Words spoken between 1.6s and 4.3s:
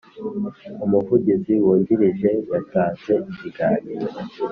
wungirije yatanze ikiganiro